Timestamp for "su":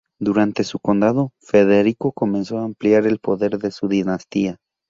0.63-0.79, 3.69-3.87